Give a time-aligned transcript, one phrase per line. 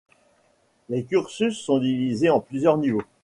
[0.89, 3.03] Les cursus sont divisés en plusieurs niveaux.